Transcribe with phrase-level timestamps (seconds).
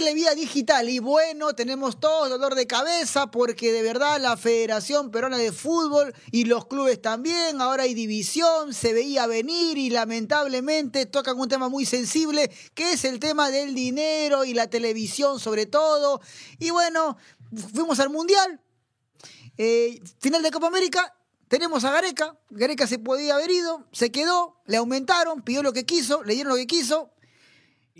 [0.00, 0.88] Digital.
[0.88, 6.14] Y bueno, tenemos todo dolor de cabeza porque de verdad la Federación Peruana de Fútbol
[6.32, 11.68] y los clubes también, ahora hay división, se veía venir y lamentablemente tocan un tema
[11.68, 16.22] muy sensible que es el tema del dinero y la televisión sobre todo.
[16.58, 17.18] Y bueno,
[17.74, 18.60] fuimos al Mundial,
[19.58, 21.14] eh, final de Copa América
[21.48, 22.38] tenemos a Gareca.
[22.48, 26.50] Gareca se podía haber ido, se quedó, le aumentaron, pidió lo que quiso, le dieron
[26.50, 27.10] lo que quiso.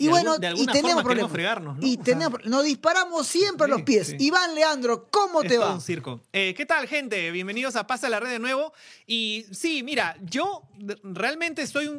[0.00, 1.30] Y, bueno, y tenemos problemas.
[1.30, 1.86] Fregarnos, ¿no?
[1.86, 4.14] Y tenemos, nos disparamos siempre a los pies.
[4.18, 5.74] Iván Leandro, ¿cómo te va?
[5.74, 6.22] un circo.
[6.32, 7.30] Eh, ¿Qué tal, gente?
[7.30, 8.72] Bienvenidos a Pasa la Red de nuevo.
[9.06, 10.62] Y sí, mira, yo
[11.02, 11.90] realmente estoy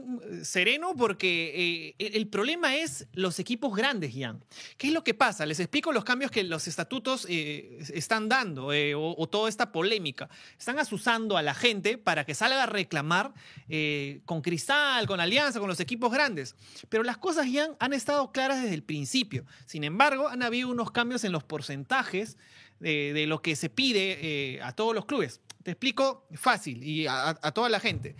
[0.41, 4.43] sereno porque eh, el problema es los equipos grandes, Ian.
[4.77, 5.45] ¿Qué es lo que pasa?
[5.45, 10.27] Les explico los cambios que los estatutos eh, están dando o, o, toda esta polémica.
[10.57, 13.31] Están asusando a la gente para que salga a reclamar
[14.25, 16.55] con Cristal, con Alianza, con los equipos grandes.
[16.89, 19.45] Pero las cosas, Ian, han estado claras desde el principio.
[19.65, 22.37] Sin embargo, han habido unos cambios en los porcentajes
[22.79, 25.39] de, lo que se pide eh, a todos los clubes.
[25.63, 28.15] Te explico fácil y a, toda la gente.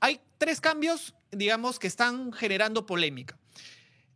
[0.00, 3.38] Hay tres cambios, digamos, que están generando polémica.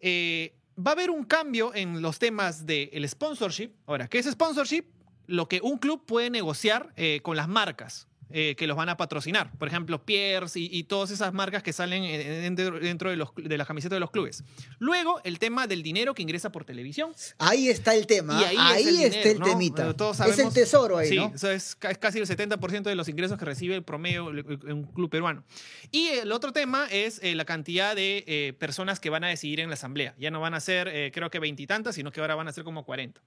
[0.01, 3.71] Eh, va a haber un cambio en los temas del sponsorship.
[3.87, 4.84] Ahora, ¿qué es sponsorship?
[5.27, 8.07] Lo que un club puede negociar eh, con las marcas.
[8.31, 9.53] Eh, que los van a patrocinar.
[9.57, 13.95] Por ejemplo, Pierce y, todas esas marcas que salen dentro, de, los, de la camiseta
[13.95, 14.43] de los clubes.
[14.81, 17.13] Luego, el tema del dinero que ingresa por televisión.
[17.39, 18.37] Ahí está el tema.
[18.39, 19.95] ahí, está el temita.
[20.29, 23.77] es el tesoro ahí, sí, eso es, casi el 70% de los ingresos que recibe
[23.77, 25.45] el promedio en un club peruano.
[25.93, 29.61] Y el otro tema es eh, la cantidad de eh, personas que van a decidir
[29.61, 30.17] en la asamblea.
[30.19, 32.85] Ya no van a ser, creo que veintitantas, sino que ahora van a ser como
[32.85, 33.21] 40.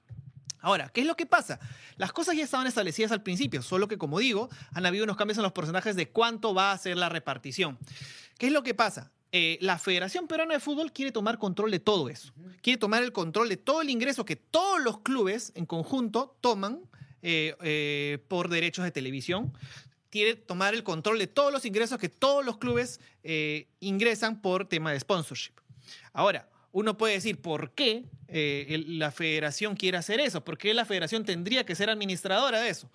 [0.62, 1.60] Ahora, ¿qué es lo que pasa?
[1.98, 5.38] Las cosas ya estaban establecidas al principio, solo que como digo, han habido unos cambios
[5.38, 7.78] en los porcentajes de cuánto va a ser la repartición.
[8.38, 9.12] ¿Qué es lo que pasa?
[9.32, 12.34] Eh, la Federación Peruana de Fútbol quiere tomar control de todo eso.
[12.62, 16.82] Quiere tomar el control de todo el ingreso que todos los clubes en conjunto toman
[17.22, 19.54] eh, eh, por derechos de televisión.
[20.10, 23.00] Quiere tomar el control de todos los ingresos que todos los clubes
[23.80, 25.54] ingresan por tema de sponsorship.
[26.14, 30.44] Ahora, uno puede decir, ¿por qué eh, la federación quiere hacer eso?
[30.44, 32.90] ¿Por qué la federación tendría que ser administradora de eso?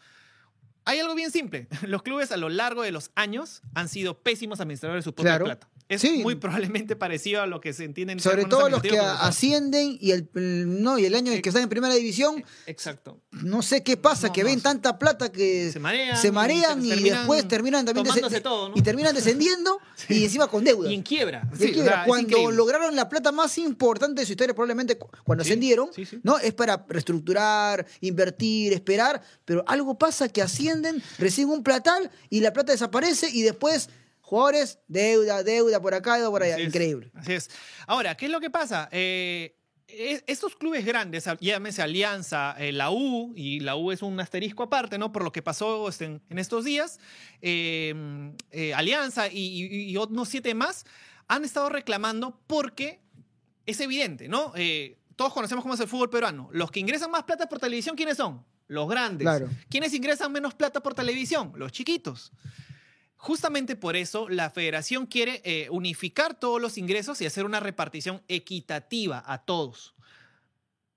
[0.84, 1.68] Hay algo bien simple.
[1.86, 5.38] Los clubes a lo largo de los años han sido pésimos administradores de su propia
[5.38, 5.68] plata.
[5.86, 9.98] Es muy probablemente parecido a lo que se entiende en Sobre todo los que ascienden
[10.00, 12.42] y el, no, y el año en que están en primera división.
[12.66, 13.20] Exacto.
[13.30, 15.80] No sé qué pasa, que ven tanta plata que se
[16.32, 18.06] marean, y, después terminan también
[18.74, 19.78] y terminan descendiendo
[20.08, 20.90] y encima con deuda.
[20.90, 21.48] Y en quiebra.
[22.06, 25.90] cuando lograron la plata más importante de su historia, probablemente cuando ascendieron,
[26.22, 26.38] ¿no?
[26.38, 30.73] Es para reestructurar, invertir, esperar, pero algo pasa que ascienden,
[31.18, 33.88] reciben un platal y la plata desaparece y después
[34.24, 36.58] Jugadores, deuda, deuda por acá, deuda por allá.
[36.58, 37.10] Increíble.
[37.14, 37.50] así es.
[37.86, 38.88] Ahora, ¿qué es lo que pasa?
[38.90, 39.54] Eh,
[39.86, 44.96] estos clubes grandes, llámese Alianza, eh, la U, y la U es un asterisco aparte,
[44.96, 45.12] ¿no?
[45.12, 46.98] Por lo que pasó este, en, estos días,
[47.42, 50.86] em, eh, Alianza y, y, unos siete más
[51.28, 53.02] han estado reclamando porque
[53.66, 54.52] es evidente, ¿no?
[55.16, 56.48] todos conocemos cómo es el fútbol peruano.
[56.50, 58.44] Los que ingresan más plata por televisión, ¿quiénes son?
[58.66, 59.24] Los grandes.
[59.24, 59.48] Claro.
[59.68, 61.52] ¿Quiénes ingresan menos plata por televisión?
[61.56, 62.32] Los chiquitos.
[63.16, 68.22] Justamente por eso la federación quiere eh, unificar todos los ingresos y hacer una repartición
[68.28, 69.94] equitativa a todos.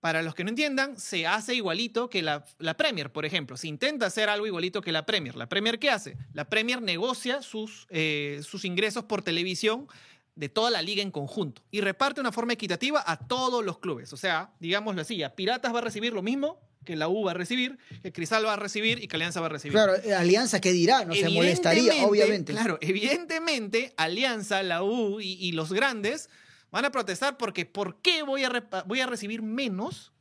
[0.01, 2.43] Para los que no entiendan, se hace igualito que la,
[2.77, 3.57] Premier, por ejemplo.
[3.57, 5.35] Se intenta hacer algo igualito que la Premier.
[5.35, 6.17] ¿La Premier qué hace?
[6.33, 9.87] La Premier negocia sus, eh, sus ingresos por televisión
[10.35, 13.79] de toda la liga en conjunto y reparte de una forma equitativa a todos los
[13.79, 14.13] clubes.
[14.13, 17.31] O sea, digámoslo así, a Piratas va a recibir lo mismo que la U va
[17.31, 19.73] a recibir, que Cristal va a recibir y que Alianza va a recibir.
[19.73, 21.03] Claro, eh, Alianza, ¿qué dirá?
[21.03, 22.53] No se molestaría, obviamente.
[22.53, 26.29] Claro, evidentemente, Alianza, la U y, los grandes
[26.71, 30.13] van a protestar porque ¿por qué voy a, voy a recibir menos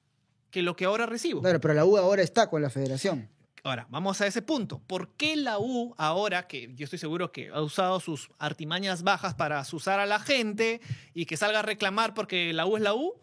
[0.50, 1.40] que lo que ahora recibo?
[1.40, 3.28] Claro, pero la U ahora está con la federación.
[3.62, 4.80] Ahora, vamos a ese punto.
[4.86, 9.34] ¿Por qué la U ahora, que yo estoy seguro que ha usado sus artimañas bajas
[9.34, 10.80] para asusar a la gente
[11.14, 13.14] y que salga a reclamar porque la U es la U?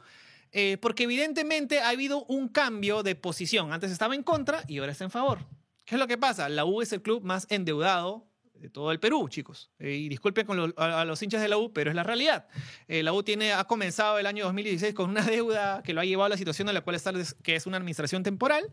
[0.56, 3.74] Eh, porque evidentemente ha habido un cambio de posición.
[3.74, 5.40] Antes estaba en contra y ahora está en favor.
[5.84, 6.48] ¿Qué es lo que pasa?
[6.48, 9.72] La U es el club más endeudado de todo el Perú, chicos.
[9.80, 10.48] Eh, y disculpen
[10.78, 12.48] a, los hinchas de la U, pero es la realidad.
[12.88, 16.06] Eh, la U tiene, ha comenzado el año 2016 con una deuda que lo ha
[16.06, 17.12] llevado a la situación en la cual está,
[17.42, 18.72] que es una administración temporal,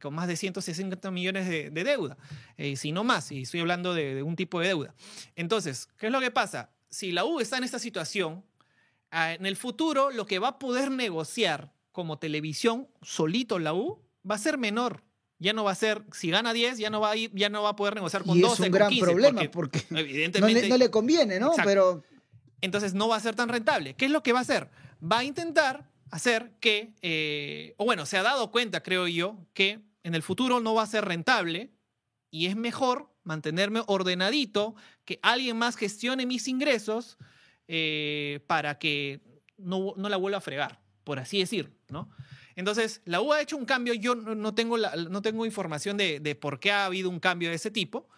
[0.00, 2.16] con más de 160 millones de, deuda,
[2.74, 4.94] si no más, y estoy hablando de, de un tipo de deuda.
[5.36, 6.70] Entonces, ¿qué es lo que pasa?
[6.88, 8.44] Si la U está en esta situación,
[9.10, 14.36] en el futuro lo que va a poder negociar como televisión solito la U va
[14.36, 15.04] a ser menor.
[15.40, 17.62] Ya no va a ser, si gana 10, ya no va a, ir, ya no
[17.62, 18.54] va a poder negociar con y 12.
[18.54, 21.52] Es un gran problema porque, evidentemente, no, le, conviene, ¿no?
[21.64, 22.02] Pero
[22.60, 23.94] entonces no va a ser tan rentable.
[23.94, 24.68] ¿Qué es lo que va a hacer?
[25.00, 29.80] Va a intentar hacer que, eh, o bueno, se ha dado cuenta, creo yo, que
[30.02, 31.70] en el futuro no va a ser rentable
[32.30, 34.74] y es mejor mantenerme ordenadito,
[35.04, 37.18] que alguien más gestione mis ingresos
[37.68, 39.20] eh, para que
[39.58, 42.10] no, no la vuelva a fregar, por así decir, ¿no?
[42.56, 46.18] Entonces, la U ha hecho un cambio, yo no tengo, la- no tengo información de,
[46.18, 48.08] de por qué ha habido un cambio de ese tipo,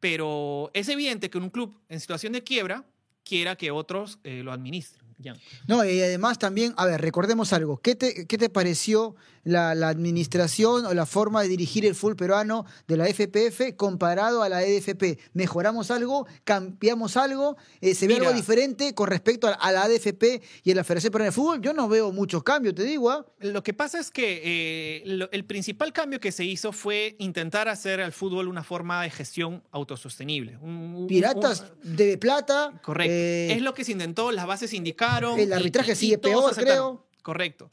[0.00, 2.84] pero es evidente que un club en situación de quiebra
[3.24, 5.01] quiera que otros eh, lo administren.
[5.22, 5.36] Jan.
[5.66, 7.78] No, y además también, a ver, recordemos algo.
[7.78, 9.14] ¿Qué te, qué te pareció
[9.44, 14.42] la, la administración o la forma de dirigir el fútbol peruano de la FPF comparado
[14.42, 15.18] a la EDFP?
[15.32, 16.26] ¿Mejoramos algo?
[16.44, 17.56] ¿Cambiamos algo?
[17.80, 18.26] Eh, ¿Se ve Mira.
[18.28, 21.60] algo diferente con respecto a, a la ADFP y a la Federación Peruana de Fútbol?
[21.60, 23.10] Yo no veo muchos cambios, te digo.
[23.10, 23.26] ¿ah?
[23.40, 27.68] Lo que pasa es que eh, lo- el principal cambio que se hizo fue intentar
[27.68, 30.56] hacer al fútbol una forma de gestión autosostenible.
[30.58, 32.80] Un- Piratas un- de plata.
[32.82, 33.12] correcto.
[33.12, 34.72] eh, es lo que se intentó, las bases
[35.12, 35.40] indicaron.
[35.40, 36.96] el y- arbitraje y- y sigue peor, aceptaron.
[36.96, 37.06] creo.
[37.22, 37.70] Correcto.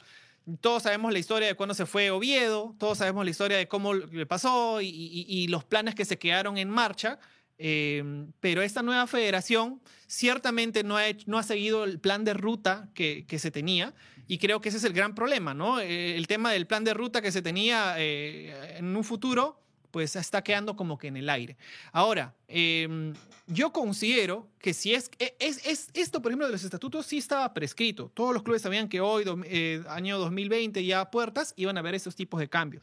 [0.60, 3.94] Todos sabemos la historia de cuando se fue Oviedo, todos sabemos la historia de cómo
[3.94, 7.18] le pasó y, y- y los planes que se quedaron en marcha.
[7.62, 8.02] eh,
[8.40, 12.88] pero esta nueva federación ciertamente no ha, hecho- no ha seguido el plan de ruta
[12.94, 13.92] que, que se tenía
[14.26, 15.78] y creo que ese es el gran problema, ¿no?
[15.78, 19.60] Eh, el tema del plan de ruta que se tenía eh, en un futuro,
[19.90, 21.56] pues está quedando como que en el aire.
[21.92, 23.12] Ahora, eh,
[23.46, 27.18] yo considero que si es, e, es, es- Esto, por ejemplo, de los estatutos sí
[27.18, 28.10] estaba prescrito.
[28.14, 31.80] Todos los clubes sabían que hoy, dom- eh, año 2020, ya a puertas, iban a
[31.80, 32.82] haber estos tipos de cambios.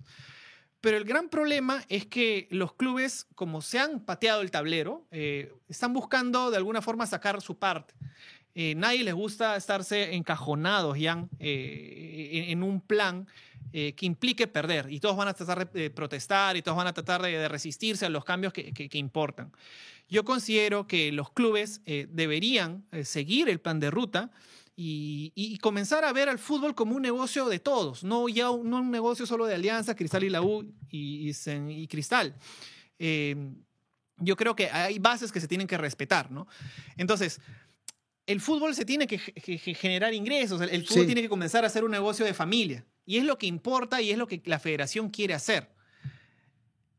[0.80, 5.52] Pero el gran problema es que los clubes, como se han pateado el tablero, eh,
[5.68, 7.96] están buscando de alguna forma sacar su parte.
[8.60, 13.28] Eh, nadie les gusta estarse encajonados ya eh, en, un plan
[13.72, 14.92] eh, que implique perder.
[14.92, 18.10] Y todos van a tratar de, protestar y todos van a tratar de, resistirse a
[18.10, 19.52] los cambios que, que- importan.
[20.10, 24.32] Yo considero que los clubes eh, deberían seguir el plan de ruta
[24.76, 28.68] y, y comenzar a ver al fútbol como un negocio de todos, no ya un,
[28.72, 30.42] no un negocio solo de Alianza, Cristal y la
[30.90, 32.36] y, y Cristal.
[34.20, 36.48] Yo creo que hay bases que se tienen que respetar, ¿no?
[36.98, 37.40] Entonces,
[38.28, 41.06] el fútbol se tiene que, ge- ge- generar ingresos, el, el fútbol Sí.
[41.08, 42.86] tiene que comenzar a ser un negocio de familia.
[43.06, 45.70] Y es lo que importa y es lo que la federación quiere hacer.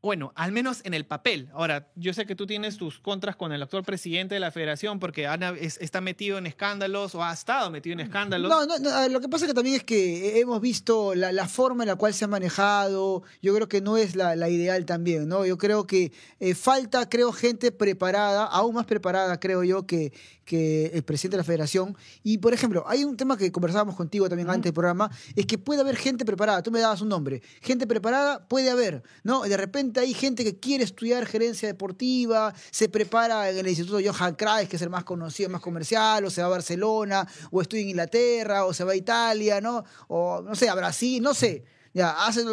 [0.01, 1.49] Bueno, al menos en el papel.
[1.51, 4.97] Ahora, yo sé que tú tienes tus contras con el actual presidente de la federación
[4.97, 8.49] porque Ana es- está metido en escándalos o ha estado metido en escándalos.
[8.49, 11.49] No, no, no, ver, lo que pasa que también es que hemos visto la, la
[11.49, 14.85] forma en la cual se ha manejado, yo creo que no es la, la ideal
[14.85, 15.45] también, ¿no?
[15.45, 20.13] Yo creo que eh, falta, creo, gente preparada, aún más preparada, creo yo, que,
[20.49, 21.95] que el presidente de la federación.
[22.23, 25.59] Y, por ejemplo, hay un tema que conversábamos contigo también antes del programa, es que
[25.59, 29.43] puede haber gente preparada, tú me dabas un nombre, gente preparada puede haber, ¿no?
[29.43, 34.33] De repente hay gente que quiere estudiar gerencia deportiva, se prepara en el Instituto Johan
[34.33, 37.83] Cruyff, que es el más conocido, más comercial, o se va a Barcelona, o estudia
[37.83, 39.83] en Inglaterra, o se va a Italia, ¿no?
[40.07, 41.63] O, no sé, a Brasil, no sé.
[41.93, 42.43] Ya, hace,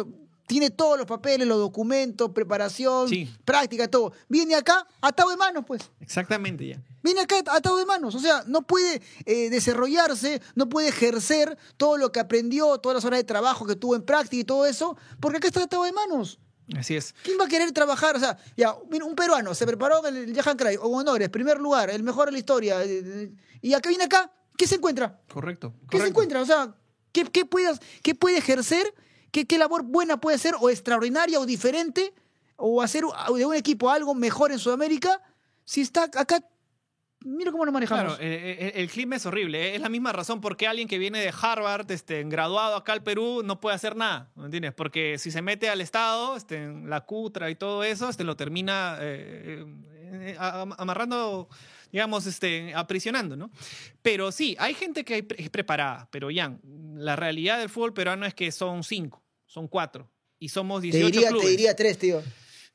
[0.47, 3.29] tiene todos los papeles, los documentos, preparación, Sí.
[3.45, 4.13] práctica, todo.
[4.29, 5.91] Viene acá atado de manos, pues.
[5.99, 6.81] Exactamente ya.
[7.03, 11.97] Viene acá atado de manos, o sea, no puede eh, desarrollarse, no puede ejercer todo
[11.97, 14.97] lo que aprendió, todas las horas de trabajo que tuvo en práctica y todo eso,
[15.19, 16.39] porque acá está atado de manos.
[16.77, 17.13] Así es.
[17.23, 18.15] ¿Quién va a querer trabajar?
[18.17, 21.89] O sea, ya, mira, un peruano se preparó en el Cruyff, con honores, primer lugar,
[21.89, 25.21] el mejor de la historia, eh, eh, y acá viene acá, ¿qué se encuentra?
[25.31, 25.71] Correcto.
[25.71, 26.07] ¿Qué se correcto.
[26.07, 26.41] encuentra?
[26.41, 26.75] O sea,
[27.13, 27.47] ¿qué, qué,
[28.01, 28.93] qué puede ejercer?
[29.31, 30.55] ¿Qué, ¿Qué labor buena puede hacer?
[30.59, 32.13] ¿O extraordinaria o diferente?
[32.55, 33.03] ¿O hacer
[33.35, 35.21] de un equipo algo mejor en Sudamérica?
[35.63, 36.41] Si está acá,
[37.19, 38.03] mira cómo nos manejamos.
[38.03, 39.69] Claro, eh, eh, el, clima es horrible.
[39.69, 39.75] ¿eh?
[39.75, 43.03] Es la misma razón por qué alguien que viene de Harvard, este, graduado acá al
[43.03, 44.31] Perú, no puede hacer nada.
[44.35, 44.73] ¿Me entiendes?
[44.73, 48.97] Porque si se mete al Estado, este, la cutra y todo eso, este, lo termina
[49.01, 49.65] eh,
[50.09, 51.49] eh, amarrando,
[51.91, 53.49] digamos, este, aprisionando, ¿no?
[54.01, 56.07] Pero sí, hay gente que es preparada.
[56.11, 56.59] Pero, Jan,
[56.95, 60.09] la realidad del fútbol peruano es que son cinco, son cuatro.
[60.39, 61.45] Y somos te 18 diría, clubes.
[61.45, 62.21] te diría tres, tío.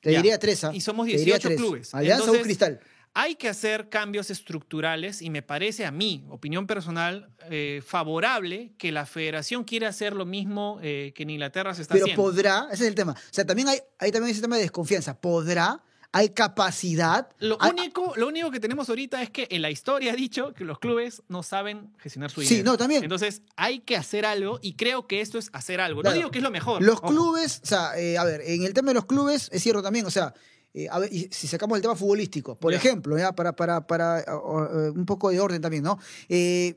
[0.00, 0.18] Te Ya.
[0.18, 0.72] diría tres, ¿ah?
[0.74, 1.60] Y somos Te diría 18 tres.
[1.60, 1.94] clubes.
[1.94, 2.80] Alianza Entonces, un cristal.
[3.14, 8.90] Hay que hacer cambios estructurales y me parece a mí, opinión personal, eh, favorable que
[8.90, 12.22] la federación quiera hacer lo mismo eh, que en Inglaterra se está Pero haciendo.
[12.22, 13.12] podrá, ese es el tema.
[13.12, 15.20] O sea, también hay, hay también ese tema de desconfianza.
[15.20, 15.82] ¿Podrá?
[16.14, 17.28] ¿Hay capacidad?
[17.38, 20.52] Lo Hay- único, lo único que tenemos ahorita es que en la historia ha dicho
[20.52, 22.72] que los clubes no saben gestionar su Sí, dinero.
[22.72, 23.02] no, también.
[23.02, 26.02] Entonces hay que hacer algo y creo que esto es hacer algo.
[26.02, 26.14] Claro.
[26.14, 26.82] No digo que es lo mejor.
[26.82, 27.08] Los ojo.
[27.08, 30.04] clubes, o sea, eh, a ver, en el tema de los clubes es cierto también,
[30.04, 30.34] o sea,
[30.74, 34.20] eh, a ver, y si sacamos el tema futbolístico, por ejemplo, ya para, para, para
[34.20, 34.24] eh,
[34.94, 35.98] un poco de orden también, ¿no?
[36.28, 36.74] Eh,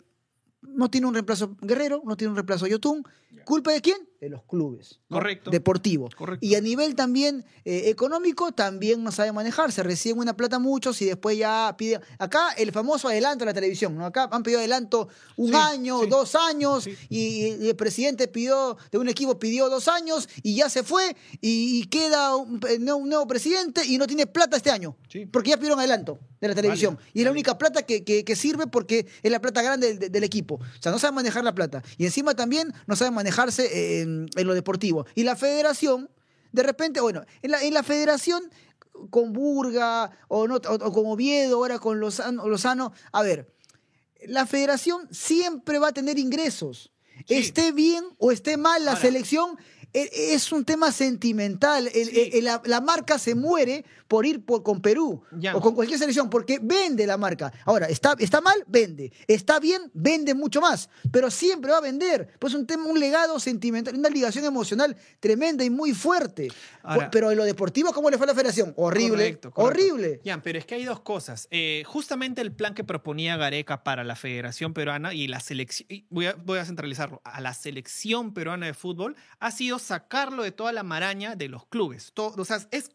[0.61, 3.03] no tiene un reemplazo Guerrero, no tiene un reemplazo Yotun.
[3.43, 3.97] ¿Culpa de quién?
[4.21, 4.99] De los clubes.
[5.09, 5.17] ¿no?
[5.17, 5.51] Correcto.
[5.51, 6.09] Deportivo.
[6.15, 6.45] Correcto.
[6.45, 9.83] Y a nivel también eh, económico, también no sabe manejarse.
[9.83, 12.01] Reciben una plata muchos y después ya piden.
[12.17, 14.05] Acá el famoso adelanto de la televisión, ¿no?
[14.05, 16.07] Acá han pedido adelanto un Sí, año, sí.
[16.09, 16.97] dos años, Sí.
[17.09, 17.19] y,
[17.65, 21.79] y el presidente pidió, de un equipo pidió dos años y ya se fue, y,
[21.81, 22.59] y queda un,
[22.93, 24.95] un nuevo presidente y no tiene plata este año.
[25.31, 26.99] Porque ya pidieron adelanto de la televisión.
[27.13, 30.11] Y es la única plata que, que- que sirve porque es la plata grande del,
[30.11, 30.55] del equipo.
[30.55, 31.81] O sea, no saben manejar la plata.
[31.97, 35.05] Y encima también no saben manejarse en, en lo deportivo.
[35.15, 36.09] Y la federación,
[36.51, 38.43] de repente, bueno, en la, en la federación
[39.09, 43.53] con Burga o, no, o, o con Oviedo, ahora con Lozano, Lozano, a ver,
[44.27, 46.91] la federación siempre va a tener ingresos.
[47.27, 47.35] Sí.
[47.35, 49.01] Esté bien o esté mal la Ahora.
[49.01, 49.57] selección,
[50.03, 51.87] es un tema sentimental.
[51.87, 52.29] El- Sí.
[52.33, 55.55] el- la, la marca se muere por ir por- con Perú Ya.
[55.55, 57.51] o con cualquier selección, porque vende la marca.
[57.65, 59.11] Ahora, está, está mal, vende.
[59.27, 60.89] Está bien, vende mucho más.
[61.11, 62.29] Pero siempre va a vender.
[62.39, 66.49] Pues un tema, un legado sentimental, una ligación emocional tremenda y muy fuerte.
[66.83, 68.73] Ahora- pero en lo deportivo, ¿cómo le fue a la federación?
[68.77, 69.09] Horrible.
[69.15, 69.81] Correcto, correcto.
[69.93, 70.21] Horrible.
[70.23, 71.47] Ya, pero es que hay dos cosas.
[71.51, 76.27] Eh, justamente el plan que proponía Gareca para la Federación Peruana y la selección, voy
[76.27, 80.71] a, voy a centralizarlo, a la selección peruana de fútbol, ha sido sacarlo de toda
[80.71, 82.11] la maraña de los clubes.
[82.15, 82.91] O sea, es,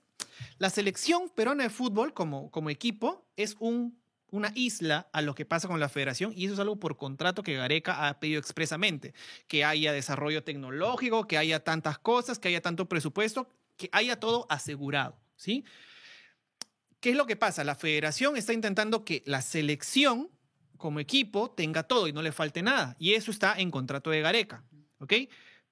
[0.59, 3.99] la selección peruana de fútbol como, equipo es un,
[4.31, 7.43] una isla a lo que pasa con la federación y eso es algo por contrato
[7.43, 9.15] que Gareca ha pedido expresamente,
[9.47, 14.47] que haya desarrollo tecnológico, que haya tantas cosas, que haya tanto presupuesto, que haya todo
[14.51, 15.65] asegurado, ¿sí?
[17.01, 17.65] ¿Qué es lo que pasa?
[17.65, 20.29] La federación está intentando que la selección
[20.77, 22.95] como equipo tenga todo y no le falte nada.
[22.99, 24.65] Y eso está en contrato de Gareca.
[24.99, 25.15] ¿Ok?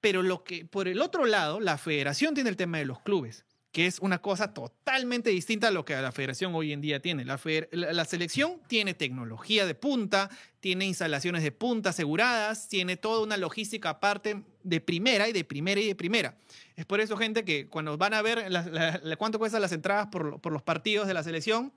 [0.01, 3.45] Pero lo que, por el otro lado, la federación tiene el tema de los clubes,
[3.71, 7.25] que es una cosa totalmente distinta a lo que la federación hoy en día tiene.
[7.25, 10.29] La, selección tiene tecnología de punta,
[10.59, 15.81] tiene instalaciones de punta aseguradas, tiene toda una logística aparte de primera y de primera
[15.81, 16.37] y de primera.
[16.75, 18.45] Es por eso, gente, que cuando van a ver
[19.17, 21.73] cuánto cuestan las entradas por los partidos de la selección,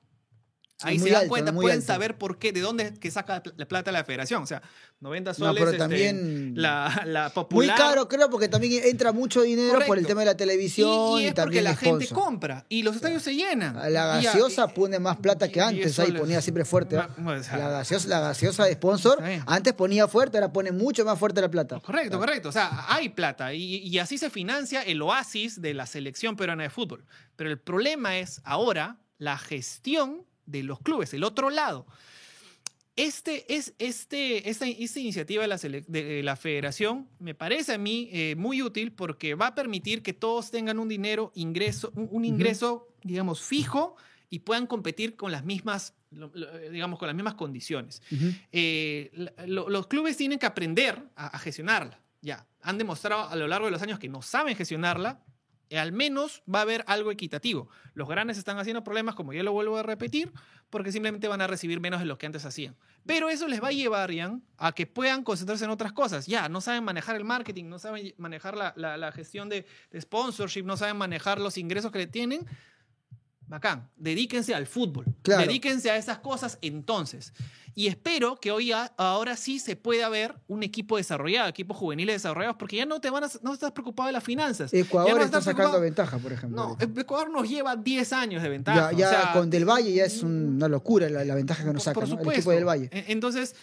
[0.81, 1.87] ahí se dan alto, cuenta, pueden alto.
[1.93, 4.43] saber por qué, de dónde que saca la plata la federación.
[4.43, 4.63] O sea,
[5.01, 7.77] 90 No, soles pero este, también- la, la Muy popular.
[7.77, 11.25] caro, creo, porque también entra mucho dinero por el tema de la televisión y, y,
[11.25, 12.25] y es porque también la gente sponsor.
[12.25, 13.75] compra y los estadios se llenan.
[13.93, 16.97] La Y gaseosa y- pone más plata que y antes, ahí ponía siempre fuerte.
[16.97, 21.41] sea, La gaseosa, la gaseosa de sponsor, antes ponía fuerte, ahora pone mucho más fuerte
[21.41, 21.81] la plata.
[21.81, 22.49] Correcto, correcto.
[22.49, 26.63] O sea, hay plata y, y así se financia el oasis de la selección peruana
[26.65, 27.05] de fútbol.
[27.37, 31.87] Pero el problema es ahora la gestión de los clubes, el otro lado.
[32.95, 38.11] Este, es, este, esta, esta iniciativa de la, de la federación me parece a mí
[38.13, 42.25] eh, muy útil porque va a permitir que todos tengan un dinero, ingreso, un, un
[42.27, 43.97] ingreso, digamos, fijo
[44.29, 46.31] y puedan competir con las mismas, lo-
[46.71, 48.03] digamos, con las mismas condiciones
[48.53, 49.11] eh,
[49.47, 51.99] lo- los clubes tienen que aprender a, a gestionarla.
[52.21, 55.23] Ya, han demostrado a lo largo de los años que no saben gestionarla.
[55.79, 57.69] Al menos va a haber algo equitativo.
[57.95, 60.33] Los grandes están haciendo problemas, como ya lo vuelvo a repetir,
[60.71, 62.77] porque simplemente van a recibir menos de lo que antes hacían.
[63.07, 64.11] Pero eso les va a llevar,
[64.59, 66.27] a que puedan concentrarse en otras cosas.
[66.27, 69.67] Ya, no saben manejar el marketing, no saben manejar la, gestión de
[69.99, 72.47] sponsorship, no saben manejar los ingresos que le tienen.
[73.53, 75.05] Bacán, dedíquense al fútbol.
[75.23, 75.43] Claro.
[75.43, 77.33] Dedíquense a esas cosas entonces.
[77.75, 82.17] Y espero que hoy a- ahora sí se pueda ver un equipo desarrollado, equipos juveniles
[82.17, 84.73] desarrollados, porque ya no te van a, no estás preocupado de las finanzas.
[84.75, 86.77] Ecuador no está sacando ventaja, por ejemplo.
[86.81, 87.01] No.
[87.01, 88.91] Ecuador nos lleva 10 años de ventaja.
[88.91, 91.65] ya o ya sea, con Del Valle ya es un- una locura la, la ventaja
[91.65, 92.15] que nos saca, por ¿no?
[92.15, 92.41] el supuesto.
[92.41, 92.91] equipo del Valle.
[92.93, 93.55] E- Entonces,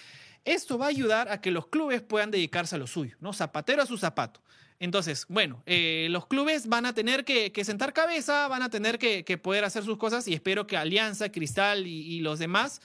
[0.46, 3.34] esto va a ayudar a que los clubes puedan dedicarse a lo suyo, ¿no?
[3.34, 4.42] Zapatero a su zapato.
[4.80, 8.98] Entonces, bueno, eh, los clubes van a tener que, que sentar cabeza, van a tener
[8.98, 12.82] que, que poder hacer sus cosas y espero que Alianza, Cristal y, y los demás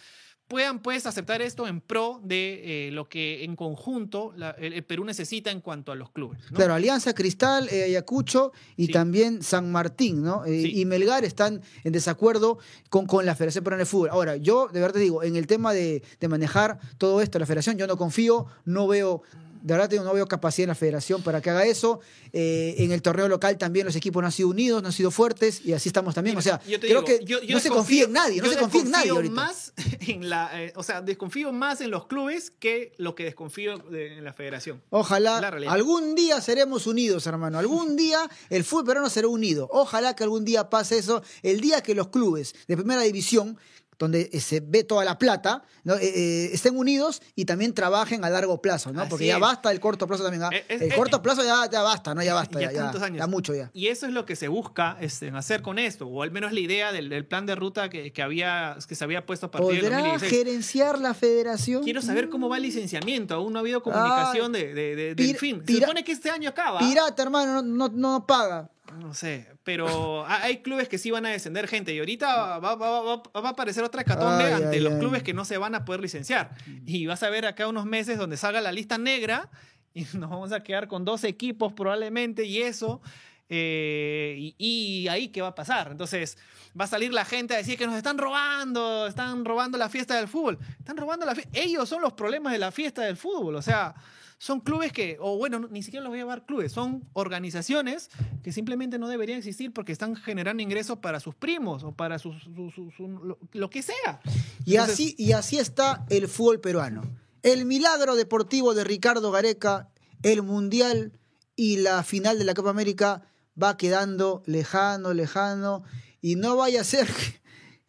[0.48, 4.84] puedan pues aceptar esto en pro de eh, lo que en conjunto la- el, el
[4.84, 6.38] Perú necesita en cuanto a los clubes.
[6.50, 6.56] ¿no?
[6.56, 8.92] Claro, Alianza Cristal, eh, Ayacucho y Sí.
[8.92, 10.44] también San Martín, ¿no?
[10.44, 10.80] Eh, Sí.
[10.80, 12.58] Y Melgar están en desacuerdo
[12.90, 14.10] con, con la Federación Peruana de Fútbol.
[14.10, 17.46] Ahora, yo de verdad te digo, en el tema de, de manejar todo esto, la
[17.46, 19.22] Federación, yo no confío, no veo.
[19.64, 22.00] De verdad no veo capacidad en la federación para que haga eso.
[22.34, 25.10] Eh, en el torneo local también los equipos no han sido unidos, no han sido
[25.10, 26.36] fuertes y así estamos también.
[26.36, 28.42] Mira, o sea, yo te creo digo, que yo- yo no se confía en nadie,
[28.42, 29.34] no se confía en nadie desconfío ahorita.
[29.34, 29.72] más
[30.06, 34.18] en la, eh, o sea, desconfío más en los clubes que lo que desconfío de-
[34.18, 34.82] en la federación.
[34.90, 37.58] Ojalá La algún día seremos unidos, hermano.
[37.58, 39.66] Algún día el fútbol peruano será unido.
[39.72, 41.22] Ojalá que algún día pase eso.
[41.42, 43.56] El día que los clubes de primera división
[43.98, 45.94] donde eh, se ve toda la plata, ¿no?
[45.96, 49.02] Eh, eh, estén unidos y también trabajen a largo plazo, ¿no?
[49.02, 49.40] Así Porque ya es.
[49.40, 50.42] basta el corto plazo también.
[50.44, 50.50] ¿ah?
[50.52, 52.22] Eh, es- el corto plazo ya, ya basta, ¿no?
[52.22, 53.18] Ya basta, Ya ya, ya, tantos años.
[53.18, 53.70] ya mucho ya.
[53.72, 56.60] Y eso es lo que se busca este, hacer con esto, o al menos la
[56.60, 59.72] idea del, del plan de ruta que, que había, que se había puesto a partir
[59.74, 60.30] del ¿Podrá 2016.
[60.32, 61.82] gerenciar la federación?
[61.84, 63.34] Quiero saber cómo va el licenciamiento.
[63.34, 65.62] Aún no ha habido comunicación de, de- de- del fin.
[65.66, 66.78] Se supone que este año acaba.
[66.80, 68.70] Pirata, hermano, no, no, no paga.
[68.98, 72.74] No sé, pero ha- hay clubes que sí van a descender gente y ahorita va,
[72.76, 74.98] va- va- va a aparecer otra hecatombe Ay, ante ay, los ay.
[75.00, 76.50] clubes que no se van a poder licenciar.
[76.86, 79.50] Y vas a ver acá unos meses donde salga la lista negra
[79.94, 83.00] y nos vamos a quedar con dos equipos probablemente y eso.
[83.48, 85.88] Eh, y, y ahí qué va a pasar.
[85.92, 86.36] Entonces
[86.78, 90.16] va a salir la gente a decir que nos están robando, están robando la fiesta
[90.16, 90.58] del fútbol.
[90.78, 91.58] Están robando la fiesta.
[91.58, 93.54] Ellos son los problemas de la fiesta del fútbol.
[93.56, 93.94] O sea,
[94.38, 98.10] son clubes que, o bueno, no- ni siquiera los voy a llamar clubes, son organizaciones
[98.42, 102.42] que simplemente no deberían existir porque están generando ingresos para sus primos o para sus,
[102.42, 104.20] su- su- su- lo, lo que sea.
[104.66, 107.02] Y Entonces, así, y así está el fútbol peruano.
[107.42, 109.88] El milagro deportivo de Ricardo Gareca,
[110.22, 111.12] el Mundial
[111.56, 113.22] y la final de la Copa América
[113.60, 115.84] va quedando lejano, lejano.
[116.20, 117.40] Y no vaya a ser que,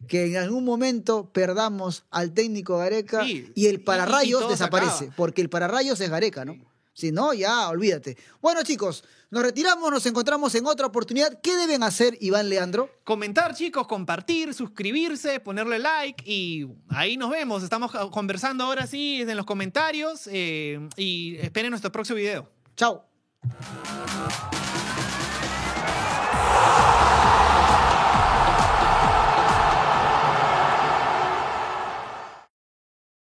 [0.08, 5.04] que en algún momento perdamos al técnico Gareca Sí, y el pararrayos desaparece.
[5.04, 5.16] acaba.
[5.16, 6.56] Porque el pararrayos es Gareca, ¿no?
[6.92, 8.16] Si no, ya olvídate.
[8.40, 11.40] Bueno, chicos, nos retiramos, nos encontramos en otra oportunidad.
[11.42, 12.88] ¿Qué deben hacer, Iván Leandro?
[13.04, 17.62] Comentar, chicos, compartir, suscribirse, ponerle like y ahí nos vemos.
[17.62, 22.48] Estamos conversando ahora sí en los comentarios eh, y esperen nuestro próximo video.
[22.76, 23.04] Chao.